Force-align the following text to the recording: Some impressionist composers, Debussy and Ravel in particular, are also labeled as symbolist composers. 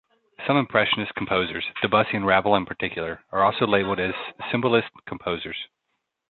Some 0.47 0.57
impressionist 0.57 1.13
composers, 1.13 1.63
Debussy 1.83 2.17
and 2.17 2.25
Ravel 2.25 2.55
in 2.55 2.65
particular, 2.65 3.23
are 3.31 3.43
also 3.43 3.67
labeled 3.67 3.99
as 3.99 4.15
symbolist 4.51 4.87
composers. 5.05 5.67